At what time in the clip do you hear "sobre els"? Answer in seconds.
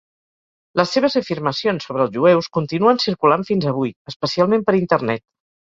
1.89-2.15